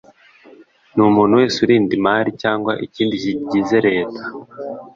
[0.93, 4.21] ni umuntu wese urinda imari cyangwa ikindi kigize leta